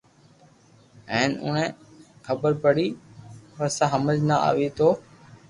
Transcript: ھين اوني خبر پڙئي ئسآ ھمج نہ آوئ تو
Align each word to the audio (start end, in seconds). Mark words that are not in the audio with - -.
ھين 1.11 1.29
اوني 1.43 1.65
خبر 2.27 2.51
پڙئي 2.63 2.87
ئسآ 3.59 3.85
ھمج 3.93 4.17
نہ 4.29 4.35
آوئ 4.49 4.67
تو 4.77 4.87